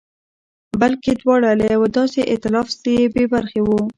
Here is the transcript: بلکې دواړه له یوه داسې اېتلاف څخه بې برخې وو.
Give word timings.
بلکې 0.81 1.11
دواړه 1.21 1.49
له 1.59 1.65
یوه 1.75 1.87
داسې 1.97 2.21
اېتلاف 2.31 2.67
څخه 2.81 3.03
بې 3.13 3.23
برخې 3.33 3.61
وو. 3.63 3.81